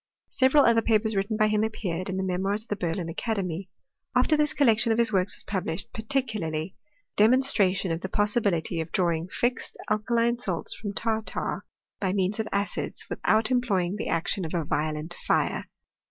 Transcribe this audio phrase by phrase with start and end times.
[0.31, 3.69] Several other papers written bf him appeared in the memoirs of the Berlin Academy^ THEORY
[4.15, 4.15] IN CHEMISTRY.
[4.15, 6.73] 2273 after this collection of his works was published, par ticularly A
[7.17, 11.63] demonstration of the possibility of draw ing fix^ alkaline salts from tartar
[11.99, 15.67] by means of acids, without employing the action of a violent fire."